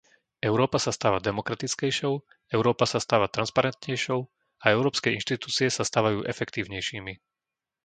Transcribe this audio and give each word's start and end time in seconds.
Európa 0.49 0.77
sa 0.85 0.89
stáva 0.97 1.21
demokratickejšou, 1.29 2.13
Európa 2.57 2.85
sa 2.91 2.97
stáva 3.05 3.29
transparentnejšou 3.35 4.19
a 4.65 4.73
európske 4.75 5.07
inštitúcie 5.19 5.67
sa 5.71 5.83
stávajú 5.89 6.19
efektívnejšími. 6.33 7.13